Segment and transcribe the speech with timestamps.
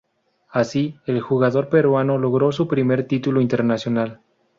[0.49, 4.19] Así, el jugador peruano logró su primer título internacional.